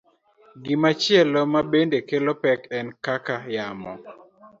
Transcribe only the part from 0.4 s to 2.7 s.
Gimachielo mabende kelo pek